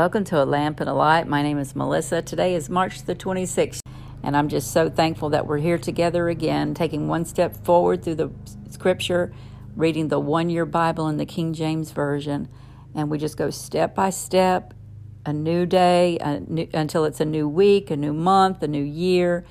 [0.00, 1.28] Welcome to A Lamp and a Light.
[1.28, 2.22] My name is Melissa.
[2.22, 3.82] Today is March the 26th,
[4.22, 8.14] and I'm just so thankful that we're here together again, taking one step forward through
[8.14, 8.30] the
[8.70, 9.30] scripture,
[9.76, 12.48] reading the one year Bible in the King James Version,
[12.94, 14.72] and we just go step by step,
[15.26, 18.82] a new day a new, until it's a new week, a new month, a new
[18.82, 19.44] year.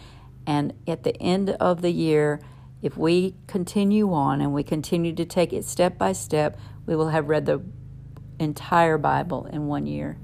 [0.47, 2.41] And at the end of the year,
[2.81, 7.09] if we continue on and we continue to take it step by step, we will
[7.09, 7.61] have read the
[8.39, 10.17] entire Bible in one year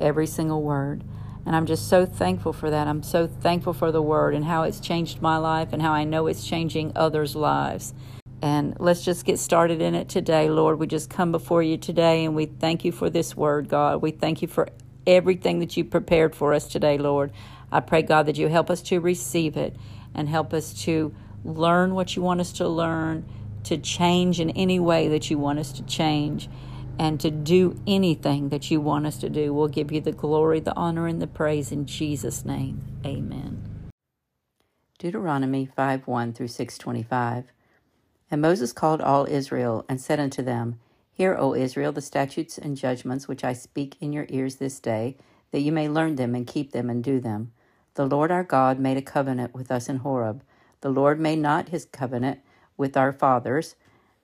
[0.00, 1.04] every single word.
[1.46, 2.86] And I'm just so thankful for that.
[2.86, 6.04] I'm so thankful for the word and how it's changed my life and how I
[6.04, 7.94] know it's changing others' lives.
[8.42, 10.78] And let's just get started in it today, Lord.
[10.78, 14.02] We just come before you today and we thank you for this word, God.
[14.02, 14.68] We thank you for
[15.06, 17.32] everything that you prepared for us today, Lord.
[17.72, 19.74] I pray, God, that you help us to receive it
[20.14, 23.26] and help us to learn what you want us to learn,
[23.64, 26.48] to change in any way that you want us to change
[26.98, 29.54] and to do anything that you want us to do.
[29.54, 32.82] We'll give you the glory, the honor, and the praise in Jesus' name.
[33.06, 33.90] Amen.
[34.98, 37.52] Deuteronomy 5 1 through 625.
[38.30, 40.80] And Moses called all Israel and said unto them,
[41.12, 45.16] Hear, O Israel, the statutes and judgments which I speak in your ears this day,
[45.50, 47.52] that you may learn them and keep them and do them.
[47.94, 50.42] The Lord our God made a covenant with us in Horeb.
[50.80, 52.40] The Lord made not his covenant
[52.76, 53.74] with our fathers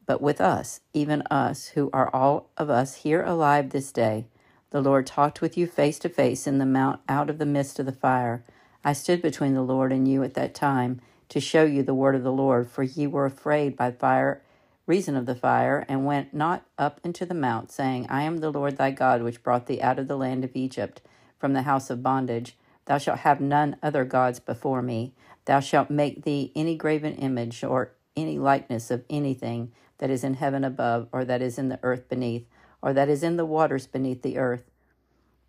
[0.06, 4.26] but with us, even us, who are all of us here alive this day.
[4.70, 7.78] The Lord talked with you face to face in the mount out of the midst
[7.78, 8.44] of the fire.
[8.84, 12.14] I stood between the Lord and you at that time to show you the word
[12.14, 14.42] of the Lord, for ye were afraid by fire,
[14.86, 18.50] reason of the fire, and went not up into the mount, saying, I am the
[18.50, 21.00] Lord thy God, which brought thee out of the land of Egypt,
[21.38, 22.56] from the house of bondage.
[22.86, 25.14] Thou shalt have none other gods before me.
[25.46, 30.34] Thou shalt make thee any graven image or any likeness of anything that is in
[30.34, 32.46] heaven above, or that is in the earth beneath,
[32.82, 34.70] or that is in the waters beneath the earth.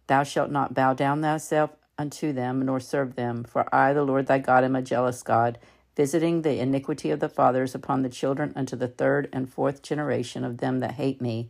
[0.08, 4.28] Thou shalt not bow down thyself unto them, nor serve them, for I, the Lord
[4.28, 5.58] thy God, am a jealous God,
[5.96, 10.44] visiting the iniquity of the fathers upon the children unto the third and fourth generation
[10.44, 11.50] of them that hate me,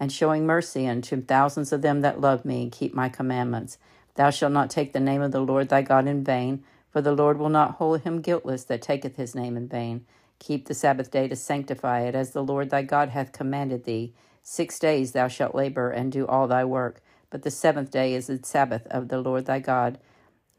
[0.00, 3.78] and showing mercy unto thousands of them that love me and keep my commandments.
[4.14, 7.12] Thou shalt not take the name of the Lord thy God in vain, for the
[7.12, 10.04] Lord will not hold him guiltless that taketh his name in vain.
[10.42, 14.12] Keep the Sabbath day to sanctify it, as the Lord thy God hath commanded thee.
[14.42, 18.26] Six days thou shalt labor and do all thy work, but the seventh day is
[18.26, 20.00] the Sabbath of the Lord thy God.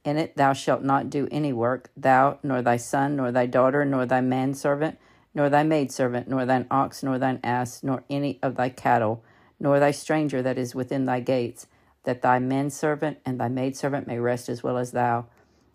[0.06, 3.84] In it thou shalt not do any work, thou, nor thy son, nor thy daughter,
[3.84, 4.98] nor thy manservant,
[5.36, 9.22] nor thy maidservant, nor thine ox, nor thine ass, nor any of thy cattle,
[9.60, 11.68] nor thy stranger that is within thy gates,
[12.06, 15.26] that thy manservant and thy maidservant may rest as well as thou.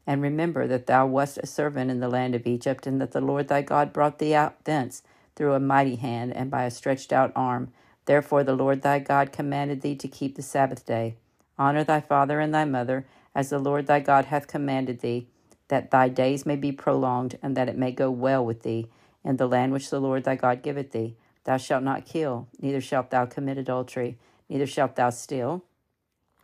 [0.09, 3.21] And remember that thou wast a servant in the land of Egypt, and that the
[3.21, 5.03] Lord thy God brought thee out thence
[5.37, 7.71] through a mighty hand and by a stretched out arm.
[8.07, 11.17] Therefore the Lord thy God commanded thee to keep the Sabbath day.
[11.59, 13.05] Honor thy father and thy mother,
[13.35, 15.27] as the Lord thy God hath commanded thee,
[15.69, 18.89] that thy days may be prolonged, and that it may go well with thee
[19.23, 21.17] in the land which the Lord thy God giveth thee.
[21.45, 24.17] Thou shalt not kill, neither shalt thou commit adultery,
[24.49, 25.65] neither shalt thou steal,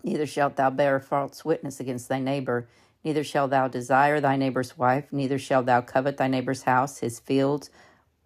[0.02, 2.68] neither shalt thou bear false witness against thy neighbor
[3.04, 7.20] Neither shalt thou desire thy neighbor's wife, neither shalt thou covet thy neighbor's house, his
[7.20, 7.70] fields,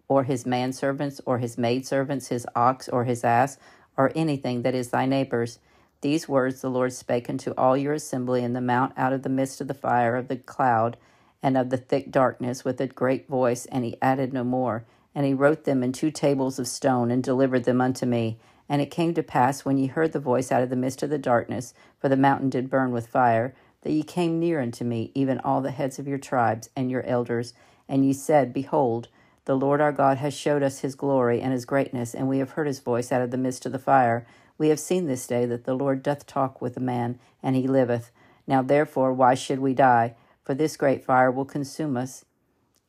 [0.07, 3.57] or his manservants, or his maidservants, his ox, or his ass,
[3.97, 5.59] or anything that is thy neighbor's.
[6.01, 9.29] These words the Lord spake unto all your assembly in the mount out of the
[9.29, 10.95] midst of the fire of the cloud
[11.43, 14.85] and of the thick darkness with a great voice, and he added no more.
[15.13, 18.39] And he wrote them in two tables of stone and delivered them unto me.
[18.69, 21.09] And it came to pass when ye heard the voice out of the midst of
[21.09, 25.11] the darkness, for the mountain did burn with fire, that ye came near unto me,
[25.13, 27.53] even all the heads of your tribes and your elders,
[27.87, 29.07] and ye said, Behold,
[29.45, 32.51] the Lord our God has showed us his glory and his greatness, and we have
[32.51, 34.27] heard his voice out of the midst of the fire.
[34.57, 37.67] We have seen this day that the Lord doth talk with a man, and he
[37.67, 38.11] liveth.
[38.45, 40.15] Now therefore, why should we die?
[40.43, 42.25] For this great fire will consume us.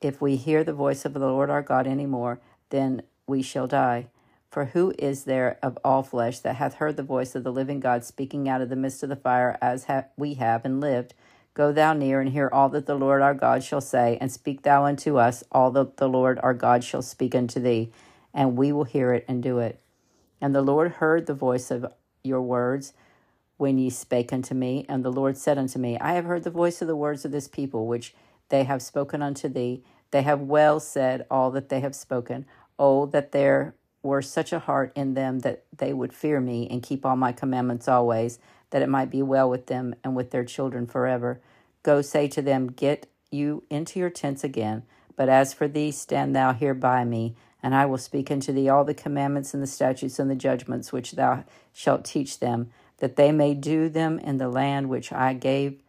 [0.00, 3.66] If we hear the voice of the Lord our God any more, then we shall
[3.66, 4.08] die.
[4.50, 7.78] For who is there of all flesh that hath heard the voice of the living
[7.78, 11.14] God speaking out of the midst of the fire, as ha- we have and lived?
[11.54, 14.62] Go thou near and hear all that the Lord our God shall say, and speak
[14.62, 17.92] thou unto us all that the Lord our God shall speak unto thee,
[18.34, 19.80] and we will hear it and do it.
[20.40, 21.86] And the Lord heard the voice of
[22.24, 22.92] your words
[23.56, 26.50] when ye spake unto me, and the Lord said unto me, I have heard the
[26.50, 28.14] voice of the words of this people, which
[28.48, 29.84] they have spoken unto thee.
[30.10, 32.46] They have well said all that they have spoken.
[32.78, 36.82] Oh, that there were such a heart in them that they would fear me and
[36.82, 38.38] keep all my commandments always,
[38.70, 41.40] that it might be well with them and with their children forever.
[41.82, 44.82] Go say to them, Get you into your tents again.
[45.16, 48.68] But as for thee, stand thou here by me, and I will speak unto thee
[48.68, 53.16] all the commandments and the statutes and the judgments which thou shalt teach them, that
[53.16, 55.82] they may do them in the land which I gave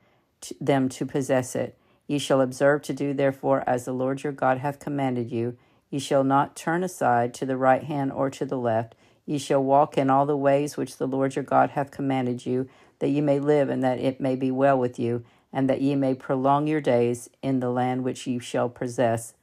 [0.60, 1.78] them to possess it.
[2.08, 5.58] Ye shall observe to do therefore as the Lord your God hath commanded you.
[5.92, 8.96] Ye shall not turn aside to the right hand or to the left.
[9.26, 12.68] Ye shall walk in all the ways which the Lord your God hath commanded you,
[13.00, 15.96] that ye may live and that it may be well with you, and that ye
[15.96, 19.34] may prolong your days in the land which ye shall possess.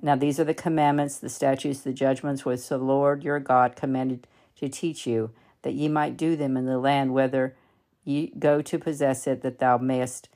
[0.00, 4.26] Now these are the commandments, the statutes, the judgments which the Lord your God commanded
[4.56, 5.32] to teach you,
[5.62, 7.56] that ye might do them in the land whither
[8.04, 10.28] ye go to possess it, that thou mayest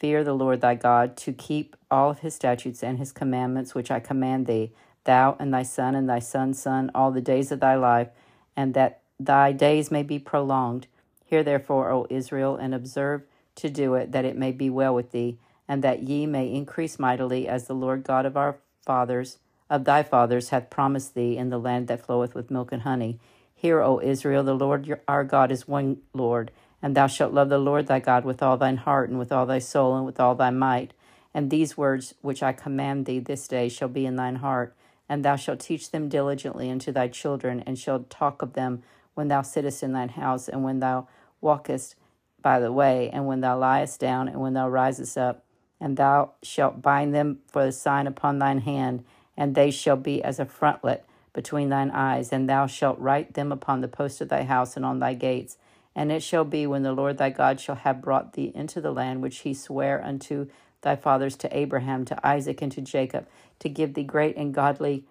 [0.00, 3.90] fear the Lord thy God, to keep all of his statutes and his commandments which
[3.90, 4.72] I command thee,
[5.04, 8.08] thou and thy son and thy son's son, all the days of thy life,
[8.56, 10.86] and that thy days may be prolonged.
[11.26, 13.22] Hear therefore, O Israel, and observe
[13.56, 15.38] to do it, that it may be well with thee,
[15.68, 19.36] and that ye may increase mightily, as the Lord God of our fathers,
[19.68, 23.20] of thy fathers, hath promised thee in the land that floweth with milk and honey.
[23.54, 26.50] Hear, O Israel, the Lord our God is one Lord,
[26.82, 29.46] and thou shalt love the Lord thy God with all thine heart, and with all
[29.46, 30.92] thy soul, and with all thy might.
[31.32, 34.74] And these words which I command thee this day shall be in thine heart,
[35.08, 38.82] and thou shalt teach them diligently unto thy children, and shalt talk of them
[39.14, 41.06] when thou sittest in thine house, and when thou
[41.40, 41.96] walkest
[42.42, 45.44] by the way, and when thou liest down, and when thou risest up.
[45.80, 49.04] And thou shalt bind them for a sign upon thine hand,
[49.36, 53.52] and they shall be as a frontlet between thine eyes, and thou shalt write them
[53.52, 55.56] upon the post of thy house and on thy gates.
[55.94, 58.92] And it shall be when the Lord thy God shall have brought thee into the
[58.92, 60.48] land which he sware unto
[60.82, 63.26] thy fathers to Abraham, to Isaac, and to Jacob,
[63.58, 65.04] to give thee great and godly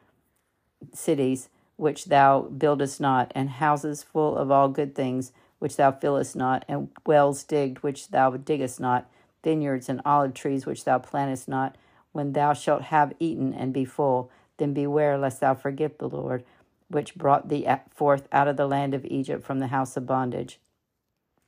[0.93, 6.35] cities which thou buildest not, and houses full of all good things which thou fillest
[6.35, 9.09] not, and wells digged which thou diggest not,
[9.43, 11.77] vineyards and olive trees which thou plantest not.
[12.11, 16.43] When thou shalt have eaten and be full, then beware lest thou forget the Lord,
[16.89, 20.59] which brought thee forth out of the land of Egypt from the house of bondage.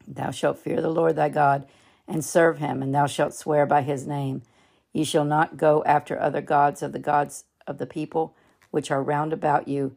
[0.08, 1.68] Thou shalt fear the Lord thy God,
[2.08, 4.44] and serve him, and thou shalt swear by his name.
[4.94, 8.36] Ye shall not go after other gods of the gods of the people
[8.72, 9.96] which are round about you,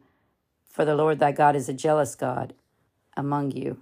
[0.67, 2.53] for the Lord thy God is a jealous God
[3.17, 3.79] among you.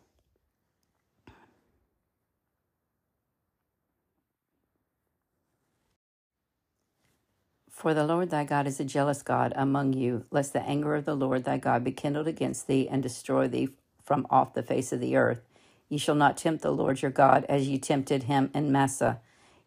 [7.79, 11.05] For the Lord thy God is a jealous God among you, lest the anger of
[11.05, 13.69] the Lord thy God be kindled against thee and destroy thee
[14.03, 15.39] from off the face of the earth.
[15.87, 19.21] Ye shall not tempt the Lord your God as ye tempted him in Massah.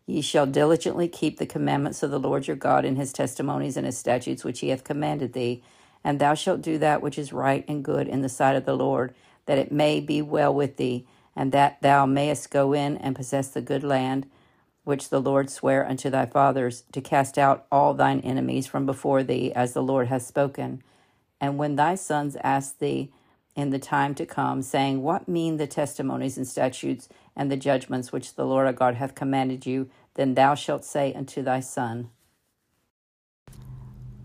[0.05, 3.87] Ye shall diligently keep the commandments of the Lord your God and his testimonies and
[3.87, 5.63] his statutes which he hath commanded thee.
[6.05, 8.77] And thou shalt do that which is right and good in the sight of the
[8.77, 9.15] Lord,
[9.47, 13.49] that it may be well with thee, and that thou mayest go in and possess
[13.49, 14.27] the good land
[14.85, 19.23] which the Lord sware unto thy fathers, to cast out all thine enemies from before
[19.23, 20.83] thee, as the Lord hath spoken.
[21.41, 23.13] And when thy sons ask thee
[23.55, 28.13] in the time to come, saying, What mean the testimonies and statutes and the judgments
[28.13, 29.89] which the Lord our God hath commanded you?
[30.15, 32.11] Then thou shalt say unto thy son,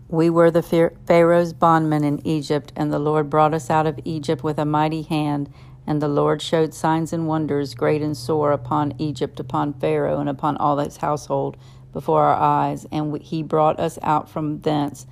[0.08, 0.62] We were the
[1.06, 5.02] Pharaoh's bondmen in Egypt, and the Lord brought us out of Egypt with a mighty
[5.02, 5.50] hand
[5.88, 10.28] and the Lord showed signs and wonders great and sore upon Egypt, upon Pharaoh, and
[10.28, 11.56] upon all his household
[11.94, 12.86] before our eyes.
[12.92, 15.06] And he brought us out from thence,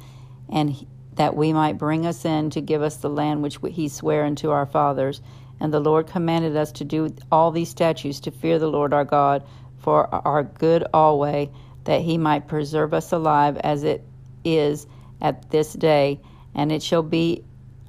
[0.51, 4.27] and that we might bring us in to give us the land which he sware
[4.27, 5.23] unto our fathers.
[5.61, 9.07] And the Lord commanded us to do all these statutes, to fear the Lord our
[9.07, 9.45] God
[9.79, 11.49] for our good always,
[11.85, 14.05] that he might preserve us alive as it
[14.45, 14.87] is
[15.23, 16.21] at this day.
[16.55, 17.45] And it shall be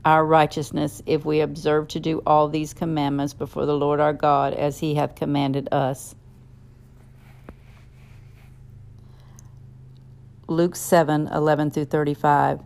[0.07, 4.53] our righteousness if we observe to do all these commandments before the Lord our God
[4.53, 6.15] as he hath commanded us.
[10.47, 12.61] Luke 7 11 through 35.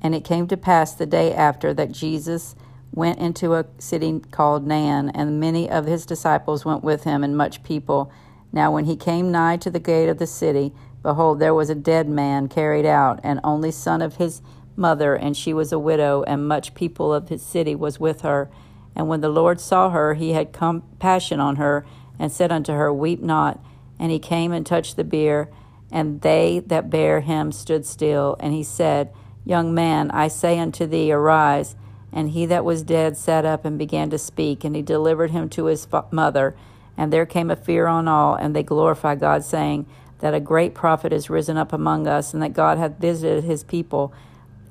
[0.00, 2.56] And it came to pass the day after that Jesus
[2.92, 7.36] went into a city called Nain, and many of his disciples went with him, and
[7.36, 8.10] much people.
[8.52, 10.72] Now, when he came nigh to the gate of the city,
[11.02, 14.40] behold, there was a dead man carried out, an only son of his
[14.76, 18.50] mother, and she was a widow, and much people of his city was with her.
[18.94, 21.84] And when the Lord saw her, he had compassion on her,
[22.18, 23.60] and said unto her, Weep not.
[23.98, 25.50] And he came and touched the bier,
[25.90, 28.36] and they that bare him stood still.
[28.40, 29.12] And he said,
[29.44, 31.76] Young man, I say unto thee, arise.
[32.12, 35.48] And he that was dead sat up and began to speak, and he delivered him
[35.50, 36.56] to his mother.
[36.96, 39.86] And there came a fear on all, and they glorified God, saying,
[40.20, 43.62] That a great prophet is risen up among us, and that God hath visited his
[43.62, 44.12] people.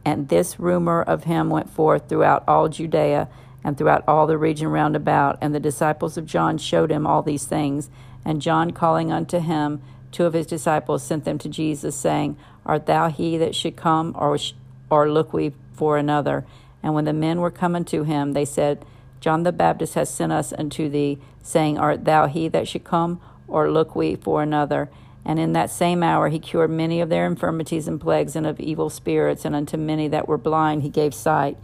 [0.06, 3.28] And this rumor of him went forth throughout all Judea
[3.64, 5.40] and throughout all the region round about.
[5.42, 7.90] And the disciples of John showed him all these things.
[8.24, 9.82] And John, calling unto him
[10.12, 14.16] two of his disciples, sent them to Jesus, saying, Art thou he that should come,
[14.18, 14.38] or,
[14.90, 16.46] or look we for another?
[16.84, 18.86] And when the men were coming to him, they said,
[19.20, 23.20] John the Baptist has sent us unto thee, saying, Art thou he that should come,
[23.48, 24.90] or look we for another?
[25.25, 28.60] And in that same hour he cured many of their infirmities and plagues and of
[28.60, 31.58] evil spirits, and unto many that were blind he gave sight.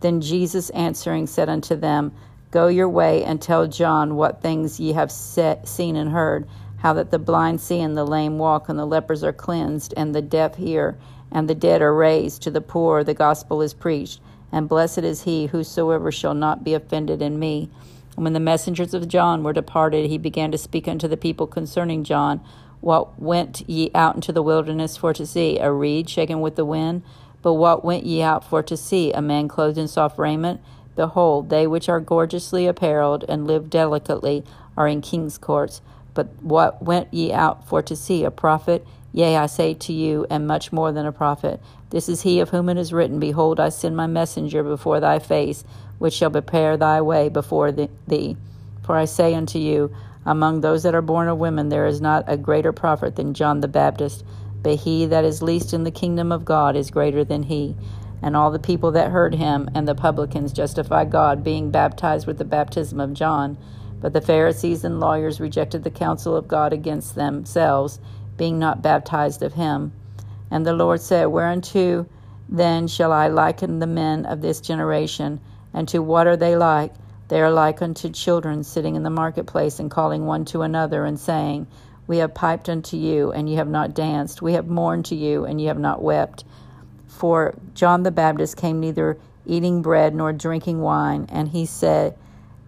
[0.00, 2.12] Then Jesus answering said unto them,
[2.50, 6.92] Go your way and tell John what things ye have set, seen and heard, how
[6.94, 10.22] that the blind see and the lame walk, and the lepers are cleansed, and the
[10.22, 10.98] deaf hear,
[11.30, 14.20] and the dead are raised, to the poor the gospel is preached
[14.52, 17.70] and blessed is he whosoever shall not be offended in me.
[18.16, 21.46] And when the messengers of John were departed, he began to speak unto the people
[21.46, 22.40] concerning John.
[22.80, 25.58] What went ye out into the wilderness for to see?
[25.58, 27.02] A reed shaken with the wind?
[27.42, 29.12] But what went ye out for to see?
[29.12, 30.60] A man clothed in soft raiment?
[30.96, 34.44] Behold, they which are gorgeously apparelled and live delicately
[34.76, 35.80] are in king's courts.
[36.14, 38.24] But what went ye out for to see?
[38.24, 38.86] A prophet?
[39.12, 41.60] Yea, I say to you, and much more than a prophet.
[41.90, 45.18] This is he of whom it is written, Behold, I send my messenger before thy
[45.18, 45.64] face,
[45.98, 48.36] which shall prepare thy way before thee.
[48.82, 49.94] For I say unto you,
[50.26, 53.60] among those that are born of women, there is not a greater prophet than John
[53.60, 54.24] the Baptist,
[54.62, 57.74] but he that is least in the kingdom of God is greater than he.
[58.22, 62.36] And all the people that heard him and the publicans justified God, being baptized with
[62.36, 63.56] the baptism of John.
[64.00, 67.98] But the Pharisees and lawyers rejected the counsel of God against themselves,
[68.36, 69.92] being not baptized of him.
[70.50, 72.06] And the Lord said, Whereunto
[72.48, 75.40] then shall I liken the men of this generation?
[75.72, 76.92] And to what are they like?
[77.30, 81.16] They are like unto children sitting in the marketplace and calling one to another and
[81.16, 81.68] saying,
[82.08, 84.42] We have piped unto you, and ye have not danced.
[84.42, 86.42] We have mourned to you, and ye have not wept.
[87.06, 92.18] For John the Baptist came neither eating bread nor drinking wine, and he said,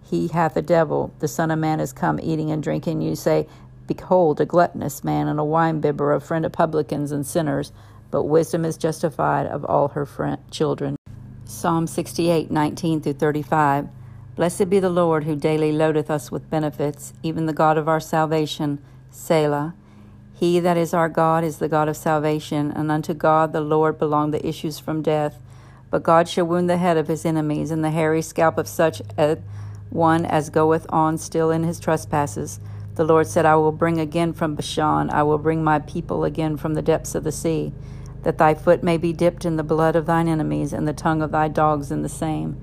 [0.01, 1.13] He hath a devil.
[1.19, 3.01] The Son of Man is come eating and drinking.
[3.01, 3.47] You say,
[3.85, 7.73] Behold, a gluttonous man and a winebibber, a friend of publicans and sinners,
[8.11, 10.95] but wisdom is justified of all her friend, children.
[11.43, 13.89] Psalm 68, 19 through 35.
[14.35, 17.99] Blessed be the Lord who daily loadeth us with benefits, even the God of our
[17.99, 18.83] salvation.
[19.11, 19.75] Selah.
[20.33, 23.99] He that is our God is the God of salvation, and unto God the Lord
[23.99, 25.37] belong the issues from death.
[25.91, 29.03] But God shall wound the head of his enemies, and the hairy scalp of such
[29.19, 29.37] a
[29.91, 32.59] one as goeth on still in his trespasses.
[32.95, 36.57] The Lord said, I will bring again from Bashan, I will bring my people again
[36.57, 37.71] from the depths of the sea,
[38.23, 41.21] that thy foot may be dipped in the blood of thine enemies, and the tongue
[41.21, 42.57] of thy dogs in the same.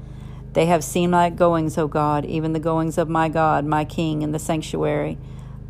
[0.53, 4.23] They have seen like goings, O God, even the goings of my God, my King,
[4.23, 5.17] in the sanctuary.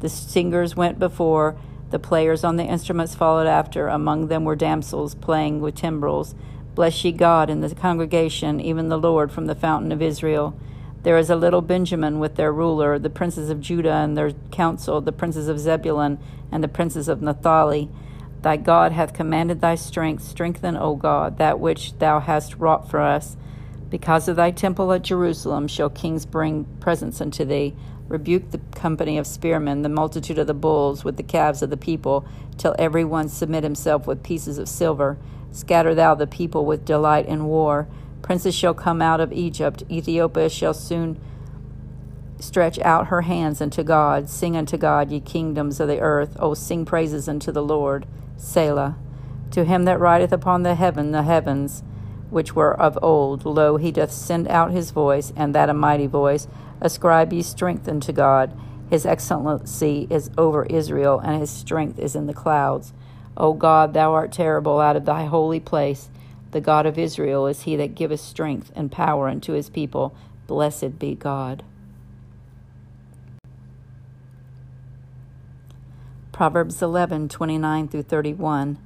[0.00, 1.56] The singers went before,
[1.90, 3.88] the players on the instruments followed after.
[3.88, 6.34] Among them were damsels playing with timbrels.
[6.74, 10.56] Bless ye God in the congregation, even the Lord from the fountain of Israel.
[11.02, 15.00] There is a little Benjamin with their ruler, the princes of Judah and their council,
[15.00, 16.18] the princes of Zebulun
[16.52, 17.90] and the princes of Naphtali.
[18.42, 20.22] Thy God hath commanded thy strength.
[20.22, 23.36] Strengthen, O God, that which thou hast wrought for us.
[23.90, 27.74] Because of thy temple at Jerusalem shall kings bring presents unto thee.
[28.08, 31.76] Rebuke the company of spearmen, the multitude of the bulls, with the calves of the
[31.76, 32.24] people,
[32.56, 35.18] till every one submit himself with pieces of silver.
[35.52, 37.88] Scatter thou the people with delight in war.
[38.22, 39.82] Princes shall come out of Egypt.
[39.90, 41.20] Ethiopia shall soon
[42.38, 44.28] stretch out her hands unto God.
[44.28, 46.36] Sing unto God, ye kingdoms of the earth.
[46.38, 48.06] O sing praises unto the Lord.
[48.36, 48.96] Selah.
[49.52, 51.82] To him that rideth upon the heaven, the heavens,
[52.30, 56.06] which were of old, lo, he doth send out his voice, and that a mighty
[56.06, 56.48] voice.
[56.80, 58.58] Ascribe ye strength unto God.
[58.88, 62.92] His excellency is over Israel, and his strength is in the clouds.
[63.36, 66.08] O God, thou art terrible out of thy holy place.
[66.50, 70.14] The God of Israel is he that giveth strength and power unto his people.
[70.46, 71.62] Blessed be God.
[76.32, 78.78] Proverbs 11, 29 through 31.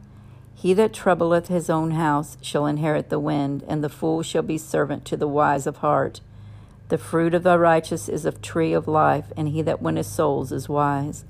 [0.54, 4.58] He that troubleth his own house shall inherit the wind, and the fool shall be
[4.58, 6.20] servant to the wise of heart.
[6.88, 10.52] The fruit of the righteous is a tree of life, and he that winneth souls
[10.52, 11.24] is wise.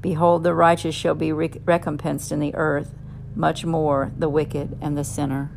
[0.00, 2.94] Behold, the righteous shall be recompensed in the earth,
[3.34, 5.50] much more the wicked and the sinner.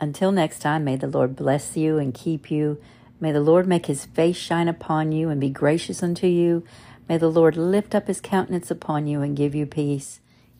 [0.00, 2.78] Until next time, may the Lord bless you and keep you.
[3.18, 6.64] May the Lord make his face shine upon you and be gracious unto you.
[7.08, 10.20] May the Lord lift up his countenance upon you and give you peace.